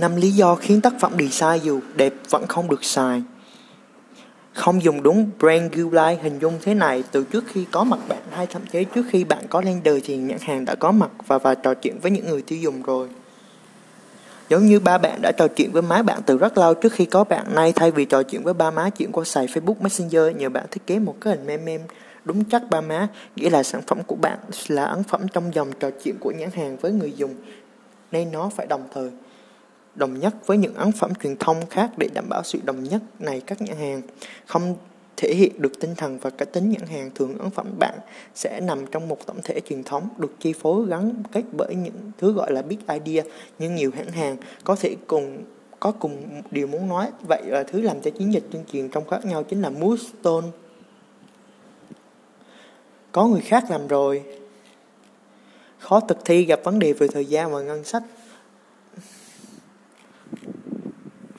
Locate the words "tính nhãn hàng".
36.44-37.10